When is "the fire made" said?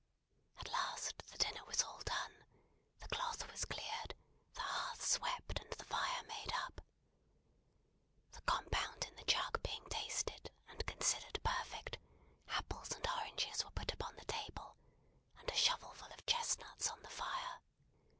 5.73-6.51